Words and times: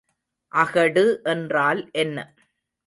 அகடு 0.51 1.05
என்றால் 1.25 1.89
என்ன? 1.95 2.17